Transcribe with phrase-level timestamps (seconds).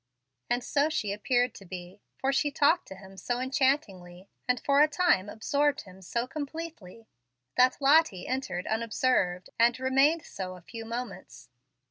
[0.49, 4.81] And so she appeared to be, for she talked to him so enchantingly, and for
[4.81, 7.07] a time absorbed him so completely,
[7.55, 11.49] that Lottie entered unobserved, and remained so a few moments.